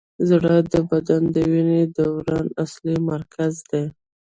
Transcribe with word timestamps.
زړه 0.29 0.55
د 0.71 0.75
بدن 0.89 1.21
د 1.35 1.37
وینې 1.51 1.81
دوران 1.97 2.47
اصلي 2.63 2.97
مرکز 3.11 3.53
دی. 3.69 3.83